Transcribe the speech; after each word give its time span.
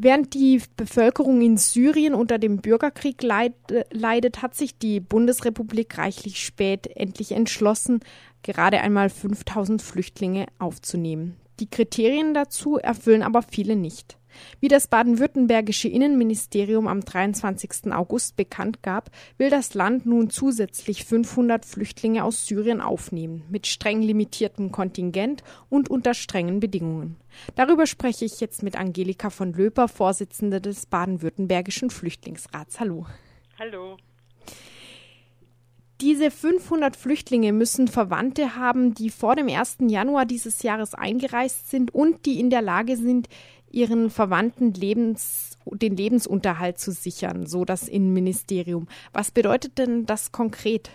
Während 0.00 0.34
die 0.34 0.62
Bevölkerung 0.76 1.40
in 1.40 1.56
Syrien 1.56 2.14
unter 2.14 2.38
dem 2.38 2.58
Bürgerkrieg 2.58 3.20
leidet, 3.20 4.42
hat 4.42 4.54
sich 4.54 4.78
die 4.78 5.00
Bundesrepublik 5.00 5.98
reichlich 5.98 6.44
spät 6.44 6.86
endlich 6.86 7.32
entschlossen, 7.32 7.98
gerade 8.44 8.78
einmal 8.78 9.10
5000 9.10 9.82
Flüchtlinge 9.82 10.46
aufzunehmen. 10.60 11.34
Die 11.58 11.68
Kriterien 11.68 12.32
dazu 12.32 12.76
erfüllen 12.76 13.24
aber 13.24 13.42
viele 13.42 13.74
nicht. 13.74 14.17
Wie 14.60 14.68
das 14.68 14.86
baden-württembergische 14.86 15.88
Innenministerium 15.88 16.86
am 16.86 17.00
23. 17.00 17.92
August 17.92 18.36
bekannt 18.36 18.82
gab, 18.82 19.10
will 19.36 19.50
das 19.50 19.74
Land 19.74 20.06
nun 20.06 20.30
zusätzlich 20.30 21.04
500 21.04 21.64
Flüchtlinge 21.64 22.24
aus 22.24 22.46
Syrien 22.46 22.80
aufnehmen, 22.80 23.44
mit 23.48 23.66
streng 23.66 24.02
limitiertem 24.02 24.72
Kontingent 24.72 25.42
und 25.68 25.90
unter 25.90 26.14
strengen 26.14 26.60
Bedingungen. 26.60 27.16
Darüber 27.54 27.86
spreche 27.86 28.24
ich 28.24 28.40
jetzt 28.40 28.62
mit 28.62 28.76
Angelika 28.76 29.30
von 29.30 29.52
Löper, 29.52 29.88
Vorsitzende 29.88 30.60
des 30.60 30.86
baden-württembergischen 30.86 31.90
Flüchtlingsrats. 31.90 32.80
Hallo. 32.80 33.06
Hallo. 33.58 33.96
Diese 36.00 36.30
500 36.30 36.94
Flüchtlinge 36.94 37.52
müssen 37.52 37.88
Verwandte 37.88 38.54
haben, 38.54 38.94
die 38.94 39.10
vor 39.10 39.34
dem 39.34 39.48
1. 39.48 39.78
Januar 39.88 40.26
dieses 40.26 40.62
Jahres 40.62 40.94
eingereist 40.94 41.70
sind 41.70 41.92
und 41.92 42.24
die 42.24 42.38
in 42.38 42.50
der 42.50 42.62
Lage 42.62 42.96
sind, 42.96 43.28
ihren 43.70 44.10
Verwandten 44.10 44.72
Lebens, 44.72 45.58
den 45.66 45.96
Lebensunterhalt 45.96 46.78
zu 46.78 46.92
sichern, 46.92 47.46
so 47.46 47.64
das 47.64 47.88
Innenministerium. 47.88 48.88
Was 49.12 49.30
bedeutet 49.30 49.78
denn 49.78 50.06
das 50.06 50.32
konkret? 50.32 50.90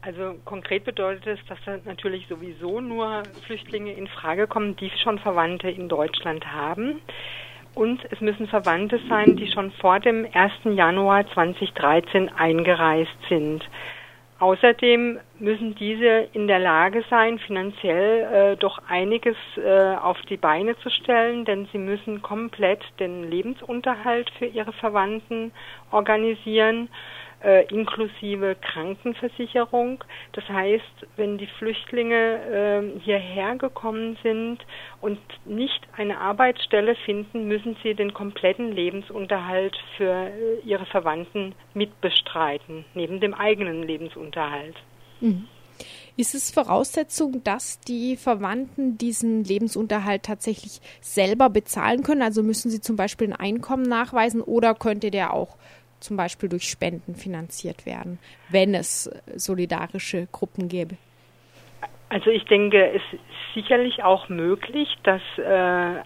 Also 0.00 0.34
konkret 0.44 0.84
bedeutet 0.84 1.26
es, 1.26 1.38
dass 1.46 1.58
natürlich 1.84 2.26
sowieso 2.28 2.80
nur 2.80 3.22
Flüchtlinge 3.46 3.92
in 3.92 4.08
Frage 4.08 4.48
kommen, 4.48 4.74
die 4.76 4.90
schon 5.02 5.20
Verwandte 5.20 5.70
in 5.70 5.88
Deutschland 5.88 6.44
haben. 6.46 7.00
Und 7.74 8.00
es 8.10 8.20
müssen 8.20 8.48
Verwandte 8.48 9.00
sein, 9.08 9.36
die 9.36 9.50
schon 9.50 9.70
vor 9.72 10.00
dem 10.00 10.26
1. 10.32 10.52
Januar 10.74 11.24
2013 11.32 12.28
eingereist 12.30 13.16
sind. 13.28 13.62
Außerdem 14.40 15.20
müssen 15.42 15.74
diese 15.74 16.28
in 16.32 16.46
der 16.46 16.60
Lage 16.60 17.04
sein, 17.10 17.38
finanziell 17.40 18.52
äh, 18.52 18.56
doch 18.56 18.78
einiges 18.88 19.36
äh, 19.56 19.96
auf 19.96 20.20
die 20.30 20.36
Beine 20.36 20.78
zu 20.78 20.88
stellen, 20.88 21.44
denn 21.44 21.68
sie 21.72 21.78
müssen 21.78 22.22
komplett 22.22 22.80
den 23.00 23.28
Lebensunterhalt 23.28 24.30
für 24.38 24.46
ihre 24.46 24.72
Verwandten 24.72 25.52
organisieren 25.90 26.88
äh, 27.42 27.66
inklusive 27.74 28.56
Krankenversicherung. 28.60 30.04
Das 30.32 30.48
heißt, 30.48 31.06
wenn 31.16 31.38
die 31.38 31.48
Flüchtlinge 31.58 32.92
äh, 32.94 33.00
hierher 33.00 33.56
gekommen 33.56 34.16
sind 34.22 34.58
und 35.00 35.18
nicht 35.44 35.80
eine 35.96 36.18
Arbeitsstelle 36.18 36.94
finden, 37.04 37.48
müssen 37.48 37.76
sie 37.82 37.94
den 37.94 38.14
kompletten 38.14 38.72
Lebensunterhalt 38.72 39.76
für 39.96 40.12
äh, 40.12 40.60
ihre 40.64 40.86
Verwandten 40.86 41.54
mitbestreiten, 41.74 42.84
neben 42.94 43.20
dem 43.20 43.34
eigenen 43.34 43.82
Lebensunterhalt. 43.82 44.76
Mhm. 45.22 45.48
Ist 46.16 46.34
es 46.34 46.50
Voraussetzung, 46.50 47.42
dass 47.42 47.80
die 47.80 48.16
Verwandten 48.16 48.98
diesen 48.98 49.44
Lebensunterhalt 49.44 50.24
tatsächlich 50.24 50.80
selber 51.00 51.48
bezahlen 51.48 52.02
können? 52.02 52.20
Also 52.20 52.42
müssen 52.42 52.70
sie 52.70 52.82
zum 52.82 52.96
Beispiel 52.96 53.28
ein 53.28 53.36
Einkommen 53.36 53.84
nachweisen 53.84 54.42
oder 54.42 54.74
könnte 54.74 55.10
der 55.10 55.32
auch 55.32 55.56
zum 56.00 56.18
Beispiel 56.18 56.50
durch 56.50 56.68
Spenden 56.68 57.14
finanziert 57.14 57.86
werden, 57.86 58.18
wenn 58.50 58.74
es 58.74 59.10
solidarische 59.34 60.28
Gruppen 60.32 60.68
gäbe? 60.68 60.96
Also 62.10 62.28
ich 62.28 62.44
denke, 62.44 62.90
es 62.90 63.02
ist 63.12 63.22
sicherlich 63.54 64.04
auch 64.04 64.28
möglich, 64.28 64.88
dass 65.04 65.22
äh, 65.38 66.02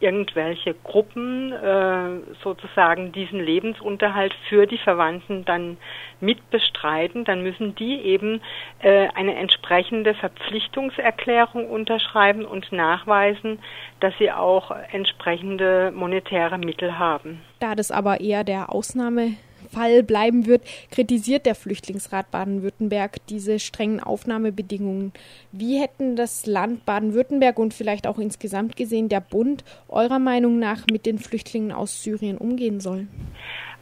irgendwelche 0.00 0.74
Gruppen 0.74 1.52
äh, 1.52 2.34
sozusagen 2.42 3.12
diesen 3.12 3.40
Lebensunterhalt 3.40 4.34
für 4.48 4.66
die 4.66 4.78
Verwandten 4.78 5.44
dann 5.44 5.76
mitbestreiten, 6.20 7.24
dann 7.24 7.42
müssen 7.42 7.74
die 7.74 8.00
eben 8.00 8.40
äh, 8.80 9.08
eine 9.14 9.36
entsprechende 9.36 10.14
Verpflichtungserklärung 10.14 11.68
unterschreiben 11.68 12.44
und 12.44 12.72
nachweisen, 12.72 13.58
dass 14.00 14.14
sie 14.18 14.32
auch 14.32 14.70
entsprechende 14.92 15.92
monetäre 15.94 16.58
Mittel 16.58 16.98
haben. 16.98 17.40
Da 17.60 17.74
das 17.74 17.90
aber 17.90 18.20
eher 18.20 18.44
der 18.44 18.72
Ausnahme 18.72 19.36
Fall 19.70 20.02
bleiben 20.02 20.46
wird, 20.46 20.62
kritisiert 20.90 21.46
der 21.46 21.54
Flüchtlingsrat 21.54 22.30
Baden-Württemberg 22.30 23.24
diese 23.28 23.58
strengen 23.58 24.00
Aufnahmebedingungen. 24.00 25.12
Wie 25.52 25.80
hätten 25.80 26.16
das 26.16 26.46
Land 26.46 26.84
Baden-Württemberg 26.84 27.58
und 27.58 27.74
vielleicht 27.74 28.06
auch 28.06 28.18
insgesamt 28.18 28.76
gesehen 28.76 29.08
der 29.08 29.20
Bund 29.20 29.64
eurer 29.88 30.18
Meinung 30.18 30.58
nach 30.58 30.86
mit 30.90 31.06
den 31.06 31.18
Flüchtlingen 31.18 31.72
aus 31.72 32.02
Syrien 32.02 32.38
umgehen 32.38 32.80
sollen? 32.80 33.08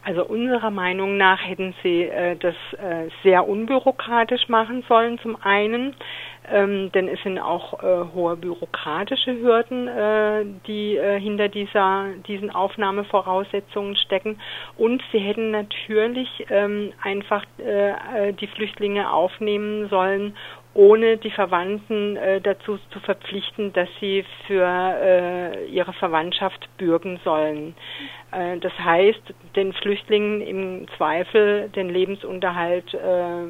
Also 0.03 0.25
unserer 0.25 0.71
Meinung 0.71 1.17
nach 1.17 1.45
hätten 1.45 1.75
sie 1.83 2.03
äh, 2.03 2.35
das 2.37 2.55
äh, 2.73 3.09
sehr 3.23 3.47
unbürokratisch 3.47 4.47
machen 4.47 4.83
sollen 4.87 5.19
zum 5.19 5.35
einen 5.41 5.95
ähm, 6.51 6.91
denn 6.93 7.07
es 7.07 7.21
sind 7.21 7.39
auch 7.39 7.83
äh, 7.83 8.05
hohe 8.13 8.35
bürokratische 8.35 9.39
Hürden, 9.39 9.87
äh, 9.87 10.45
die 10.67 10.97
äh, 10.97 11.19
hinter 11.19 11.47
dieser, 11.47 12.07
diesen 12.27 12.49
Aufnahmevoraussetzungen 12.49 13.95
stecken. 13.95 14.39
Und 14.77 15.01
sie 15.11 15.19
hätten 15.19 15.51
natürlich 15.51 16.45
ähm, 16.49 16.91
einfach 17.03 17.43
äh, 17.59 17.89
äh, 17.91 18.33
die 18.33 18.47
Flüchtlinge 18.47 19.11
aufnehmen 19.11 19.89
sollen, 19.89 20.35
ohne 20.73 21.17
die 21.17 21.31
Verwandten 21.31 22.15
äh, 22.15 22.41
dazu 22.41 22.77
zu 22.91 22.99
verpflichten, 22.99 23.73
dass 23.73 23.89
sie 23.99 24.23
für 24.45 24.65
äh, 24.65 25.65
ihre 25.65 25.93
Verwandtschaft 25.93 26.69
bürgen 26.77 27.19
sollen. 27.23 27.75
Äh, 28.31 28.57
das 28.59 28.73
heißt, 28.77 29.21
den 29.55 29.73
Flüchtlingen 29.73 30.41
im 30.41 30.85
Zweifel 30.95 31.69
den 31.69 31.89
Lebensunterhalt 31.89 32.93
äh, 32.93 33.47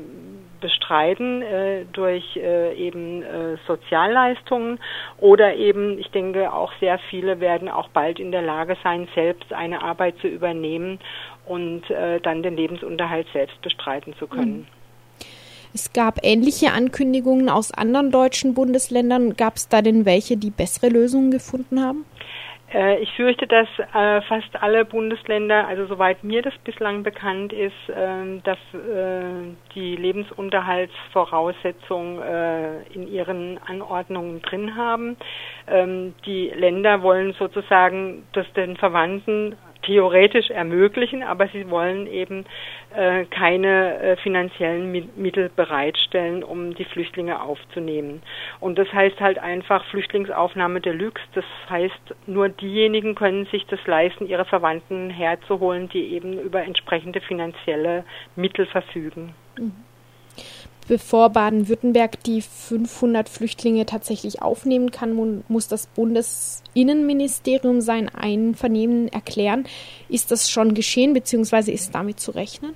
bestreiten 0.62 1.41
äh, 1.41 1.85
durch 1.91 2.38
äh, 2.38 2.74
eben 2.75 3.22
äh, 3.22 3.57
Sozialleistungen 3.68 4.80
oder 5.18 5.56
eben, 5.56 6.00
ich 6.00 6.12
denke, 6.12 6.53
auch 6.53 6.72
sehr 6.80 7.00
viele 7.09 7.40
werden 7.41 7.69
auch 7.69 7.90
bald 7.90 8.19
in 8.19 8.31
der 8.31 8.41
Lage 8.41 8.78
sein, 8.84 9.07
selbst 9.13 9.51
eine 9.53 9.81
Arbeit 9.81 10.18
zu 10.19 10.28
übernehmen 10.28 11.00
und 11.46 11.90
äh, 11.90 12.19
dann 12.22 12.44
den 12.44 12.56
Lebensunterhalt 12.56 13.28
selbst 13.34 13.62
bestreiten 13.62 14.13
zu 14.16 14.28
können. 14.28 14.59
Mhm. 14.59 14.78
Es 15.74 15.94
gab 15.94 16.19
ähnliche 16.24 16.72
Ankündigungen 16.72 17.50
aus 17.50 17.72
anderen 17.72 18.12
deutschen 18.12 18.53
Bundesländern. 18.53 19.35
Gab 19.35 19.57
es 19.57 19.69
da 19.69 19.81
denn 19.81 20.06
welche, 20.06 20.38
die 20.38 20.52
bessere 20.52 20.90
Lösungen 20.90 21.31
gefunden 21.31 21.81
haben? 21.81 22.06
Äh, 22.74 23.00
ich 23.00 23.12
fürchte, 23.13 23.47
dass 23.47 23.69
äh, 23.94 24.22
fast 24.22 24.62
alle 24.62 24.84
Bundesländer, 24.85 25.68
also 25.68 25.88
soweit 25.88 26.24
mir 26.24 26.44
das 26.44 26.53
bislang 26.63 27.03
bekannt 27.03 27.53
ist, 27.53 27.90
äh, 27.90 28.40
dass 28.44 28.57
äh, 28.74 29.53
die 29.74 29.96
Lebensunterhaltsvoraussetzungen 29.96 32.22
äh, 32.22 32.81
in 32.94 33.07
ihren 33.12 33.59
Anordnungen 33.66 34.41
drin 34.41 34.75
haben. 34.75 35.18
Ähm, 35.68 36.13
die 36.25 36.50
Länder 36.50 37.01
wollen 37.01 37.34
sozusagen 37.34 38.24
das 38.34 38.46
den 38.53 38.78
Verwandten 38.78 39.56
theoretisch 39.89 40.51
ermöglichen, 40.51 41.23
aber 41.23 41.47
sie 41.47 41.67
wollen 41.72 42.05
eben 42.05 42.45
äh, 42.95 43.25
keine 43.25 44.00
äh, 44.00 44.17
finanziellen 44.17 44.91
Mittel 45.16 45.50
bereitstellen, 45.55 46.44
um 46.44 46.75
die 46.75 46.85
Flüchtlinge 46.85 47.41
aufzunehmen. 47.41 48.22
Und 48.59 48.77
das 48.77 48.91
heißt 48.94 49.19
halt 49.19 49.39
einfach 49.39 49.83
Flüchtlingsaufnahme 49.85 50.79
Deluxe. 50.79 51.23
Das 51.33 51.45
heißt, 51.69 52.16
nur 52.27 52.50
diejenigen 52.50 53.16
können 53.16 53.47
sich 53.47 53.66
das 53.66 53.79
leisten, 53.88 54.27
ihre 54.27 54.45
Verwandten 54.45 55.09
herzuholen, 55.09 55.89
die 55.89 56.13
eben 56.13 56.39
über 56.39 56.61
entsprechende 56.61 57.19
finanzielle 57.19 58.03
Mittel 58.35 58.67
verfügen. 58.67 59.33
Mhm 59.57 59.73
bevor 60.89 61.29
Baden-Württemberg 61.29 62.22
die 62.23 62.41
500 62.41 63.29
Flüchtlinge 63.29 63.85
tatsächlich 63.85 64.41
aufnehmen 64.41 64.89
kann, 64.89 65.44
muss 65.47 65.67
das 65.67 65.85
Bundesinnenministerium 65.85 67.79
sein 67.79 68.09
Einvernehmen 68.09 69.07
erklären. 69.07 69.66
Ist 70.09 70.31
das 70.31 70.50
schon 70.50 70.74
geschehen, 70.74 71.13
beziehungsweise 71.13 71.71
ist 71.71 71.94
damit 71.94 72.19
zu 72.19 72.31
rechnen? 72.31 72.74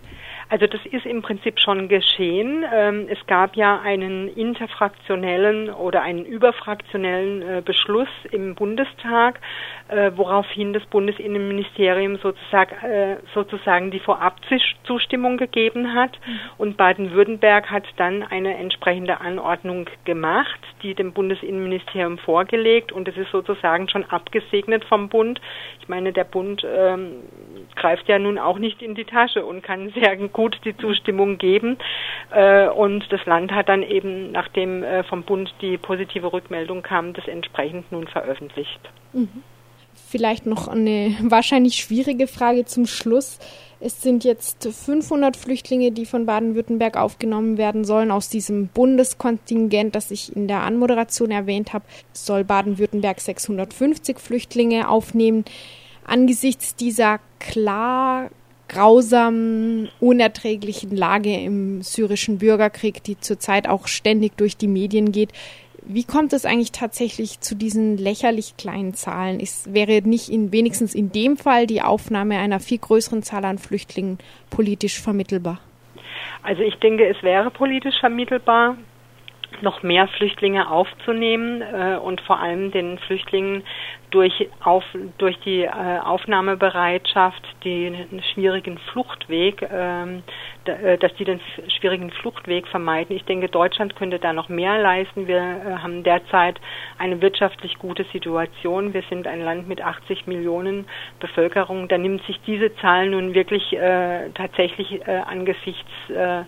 Also 0.53 0.67
das 0.67 0.81
ist 0.85 1.07
im 1.07 1.23
Prinzip 1.23 1.59
schon 1.59 1.88
geschehen. 1.88 2.63
Ähm, 2.71 3.07
es 3.09 3.17
gab 3.25 3.55
ja 3.55 3.81
einen 3.81 4.27
interfraktionellen 4.27 5.71
oder 5.71 6.03
einen 6.03 6.25
überfraktionellen 6.25 7.41
äh, 7.41 7.61
Beschluss 7.65 8.07
im 8.29 8.53
Bundestag, 8.53 9.39
äh, 9.88 10.11
woraufhin 10.15 10.71
das 10.71 10.85
Bundesinnenministerium 10.85 12.17
sozusagen, 12.17 12.75
äh, 12.85 13.17
sozusagen 13.33 13.89
die 13.89 14.00
Vorabzustimmung 14.00 15.38
gegeben 15.38 15.95
hat. 15.95 16.19
Mhm. 16.23 16.39
Und 16.59 16.77
Baden-Württemberg 16.77 17.71
hat 17.71 17.85
dann 17.97 18.21
eine 18.21 18.55
entsprechende 18.55 19.21
Anordnung 19.21 19.89
gemacht, 20.05 20.59
die 20.83 20.94
dem 20.94 21.13
Bundesinnenministerium 21.13 22.19
vorgelegt 22.19 22.91
und 22.91 23.07
es 23.07 23.17
ist 23.17 23.31
sozusagen 23.31 23.89
schon 23.89 24.05
abgesegnet 24.05 24.85
vom 24.85 25.09
Bund. 25.09 25.41
Ich 25.81 25.89
meine, 25.89 26.13
der 26.13 26.25
Bund 26.25 26.63
ähm, 26.63 27.23
greift 27.75 28.07
ja 28.07 28.19
nun 28.19 28.38
auch 28.38 28.59
nicht 28.59 28.83
in 28.83 28.94
die 28.94 29.05
Tasche 29.05 29.44
und 29.44 29.63
kann 29.63 29.89
sehr 30.00 30.15
gut 30.27 30.43
die 30.66 30.75
Zustimmung 30.78 31.38
geben. 31.38 31.78
Äh, 32.31 32.68
und 32.68 33.06
das 33.12 33.25
Land 33.25 33.51
hat 33.51 33.69
dann 33.69 33.84
eben, 33.84 34.31
nachdem 34.31 34.84
äh, 34.84 35.04
vom 35.04 35.24
Bund 35.24 35.54
die 35.62 35.78
positive 35.78 36.31
Rückmeldung 36.31 36.81
kam, 36.81 37.13
das 37.13 37.28
entsprechend 37.28 37.92
nun 37.92 38.07
veröffentlicht. 38.07 38.80
Mhm. 39.13 39.44
Vielleicht 40.10 40.45
noch 40.45 40.68
eine 40.68 41.16
wahrscheinlich 41.22 41.75
schwierige 41.75 42.28
Frage 42.28 42.66
zum 42.66 42.86
Schluss. 42.86 43.40
Es 43.80 44.01
sind 44.01 44.24
jetzt 44.24 44.63
500 44.63 45.36
Flüchtlinge, 45.36 45.92
die 45.92 46.06
von 46.06 46.25
Baden-Württemberg 46.25 46.96
aufgenommen 46.96 47.57
werden 47.57 47.84
sollen. 47.84 48.12
Aus 48.12 48.30
diesem 48.30 48.68
Bundeskontingent, 48.69 49.94
das 49.94 50.10
ich 50.10 50.36
in 50.36 50.48
der 50.48 50.62
Anmoderation 50.62 51.31
erwähnt 51.31 51.74
habe, 51.74 51.84
soll 52.13 52.44
Baden-Württemberg 52.46 53.19
650 53.19 54.19
Flüchtlinge 54.19 54.88
aufnehmen. 54.88 55.44
Angesichts 56.06 56.75
dieser 56.75 57.19
klar 57.39 58.30
grausamen, 58.74 59.90
unerträglichen 60.00 60.96
Lage 60.96 61.36
im 61.36 61.81
syrischen 61.81 62.40
Bürgerkrieg, 62.40 63.04
die 63.04 63.20
zurzeit 63.20 63.68
auch 63.68 63.88
ständig 63.88 64.38
durch 64.38 64.58
die 64.58 64.68
Medien 64.68 65.12
geht, 65.12 65.30
wie 65.86 66.06
kommt 66.06 66.31
es 66.34 66.46
eigentlich 66.46 66.72
tatsächlich 66.72 67.42
zu 67.42 67.56
diesen 67.56 67.98
lächerlich 67.98 68.56
kleinen 68.58 68.94
Zahlen? 68.94 69.40
Es 69.42 69.74
wäre 69.74 70.02
nicht 70.08 70.30
in, 70.30 70.54
wenigstens 70.54 70.96
in 70.96 71.12
dem 71.12 71.36
Fall 71.36 71.68
die 71.68 71.81
Aufnahme 71.81 72.40
einer 72.40 72.60
viel 72.60 72.78
größeren 72.78 73.22
Zahl 73.22 73.44
an 73.44 73.58
Flüchtlingen 73.58 74.18
politisch 74.50 75.02
vermittelbar? 75.02 75.60
Also 76.42 76.62
ich 76.62 76.75
denke, 76.75 77.06
es 77.08 77.22
wäre 77.22 77.52
politisch 77.52 78.00
vermittelbar, 78.00 78.78
noch 79.61 79.83
mehr 79.83 80.07
Flüchtlinge 80.07 80.69
aufzunehmen 80.69 81.61
äh, 81.61 81.97
und 81.97 82.21
vor 82.21 82.39
allem 82.39 82.71
den 82.71 82.97
Flüchtlingen 83.00 83.63
durch, 84.13 84.47
auf, 84.63 84.83
durch 85.17 85.39
die 85.39 85.63
äh, 85.63 86.00
Aufnahmebereitschaft 86.03 87.44
den 87.63 88.21
schwierigen 88.33 88.77
Fluchtweg, 88.91 89.67
ähm, 89.71 90.21
äh, 90.65 90.97
dass 91.00 91.13
die 91.15 91.25
den 91.25 91.41
schwierigen 91.79 92.11
Fluchtweg 92.11 92.67
vermeiden. 92.67 93.15
Ich 93.15 93.25
denke, 93.25 93.50
Deutschland 93.50 93.95
könnte 93.95 94.19
da 94.19 94.31
noch 94.31 94.50
mehr 94.50 94.77
leisten. 94.77 95.27
Wir 95.27 95.38
äh, 95.38 95.77
haben 95.81 96.03
derzeit 96.03 96.59
eine 97.00 97.21
wirtschaftlich 97.21 97.79
gute 97.79 98.03
Situation. 98.13 98.94
Wir 98.94 99.03
sind 99.09 99.25
ein 99.25 99.41
Land 99.41 99.67
mit 99.67 99.81
80 99.81 100.27
Millionen 100.27 100.85
Bevölkerung. 101.19 101.88
Da 101.88 101.97
nimmt 101.97 102.23
sich 102.25 102.39
diese 102.45 102.75
Zahl 102.75 103.09
nun 103.09 103.33
wirklich 103.33 103.73
äh, 103.73 104.29
tatsächlich 104.35 105.07
äh, 105.07 105.21
angesichts 105.25 105.89
äh, 106.09 106.44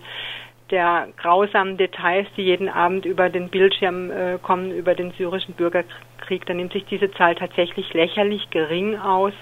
der 0.70 1.08
grausamen 1.16 1.76
Details, 1.76 2.26
die 2.36 2.42
jeden 2.42 2.68
Abend 2.68 3.04
über 3.04 3.28
den 3.28 3.48
Bildschirm 3.48 4.10
äh, 4.10 4.38
kommen, 4.42 4.72
über 4.72 4.94
den 4.94 5.12
syrischen 5.12 5.54
Bürgerkrieg, 5.54 6.44
da 6.46 6.54
nimmt 6.54 6.72
sich 6.72 6.84
diese 6.86 7.10
Zahl 7.12 7.34
tatsächlich 7.34 7.92
lächerlich 7.94 8.50
gering 8.50 8.98
aus. 8.98 9.32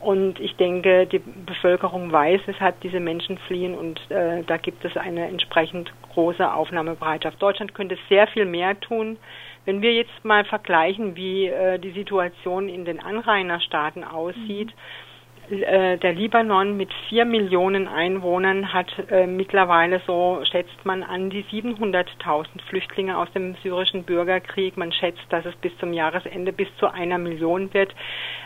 Und 0.00 0.38
ich 0.38 0.54
denke, 0.56 1.06
die 1.06 1.18
Bevölkerung 1.18 2.12
weiß, 2.12 2.42
weshalb 2.46 2.80
diese 2.82 3.00
Menschen 3.00 3.36
fliehen 3.38 3.74
und 3.74 3.98
äh, 4.10 4.44
da 4.44 4.56
gibt 4.56 4.84
es 4.84 4.96
eine 4.96 5.26
entsprechend 5.26 5.92
große 6.12 6.52
Aufnahmebereitschaft. 6.52 7.42
Deutschland 7.42 7.74
könnte 7.74 7.98
sehr 8.08 8.28
viel 8.28 8.44
mehr 8.44 8.78
tun. 8.78 9.16
Wenn 9.64 9.82
wir 9.82 9.92
jetzt 9.92 10.24
mal 10.24 10.44
vergleichen, 10.44 11.16
wie 11.16 11.46
äh, 11.46 11.80
die 11.80 11.90
Situation 11.90 12.68
in 12.68 12.84
den 12.84 13.00
Anrainerstaaten 13.00 14.04
aussieht, 14.04 14.68
mhm 14.68 15.08
äh, 15.50 15.98
der 15.98 16.12
Libanon 16.12 16.76
mit 16.76 16.90
vier 17.08 17.24
Millionen 17.24 17.88
Einwohnern 17.88 18.72
hat 18.72 18.92
äh, 19.10 19.26
mittlerweile 19.26 20.00
so, 20.06 20.40
schätzt 20.50 20.84
man, 20.84 21.02
an 21.02 21.30
die 21.30 21.44
700.000 21.44 22.46
Flüchtlinge 22.68 23.16
aus 23.16 23.30
dem 23.32 23.54
syrischen 23.62 24.04
Bürgerkrieg. 24.04 24.76
Man 24.76 24.92
schätzt, 24.92 25.24
dass 25.30 25.44
es 25.44 25.54
bis 25.56 25.76
zum 25.78 25.92
Jahresende 25.92 26.52
bis 26.52 26.68
zu 26.78 26.92
einer 26.92 27.18
Million 27.18 27.72
wird. 27.72 27.94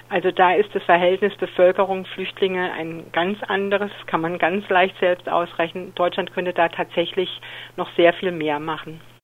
Also 0.09 0.31
da 0.31 0.53
ist 0.53 0.75
das 0.75 0.83
Verhältnis 0.85 1.35
Bevölkerung, 1.37 2.05
Flüchtlinge 2.05 2.73
ein 2.73 3.05
ganz 3.13 3.43
anderes, 3.43 3.91
kann 4.07 4.21
man 4.21 4.39
ganz 4.39 4.69
leicht 4.69 4.99
selbst 4.99 5.29
ausrechnen. 5.29 5.95
Deutschland 5.95 6.33
könnte 6.33 6.53
da 6.53 6.69
tatsächlich 6.69 7.41
noch 7.77 7.91
sehr 7.97 8.13
viel 8.13 8.33
mehr 8.33 8.61
machen. 8.61 9.01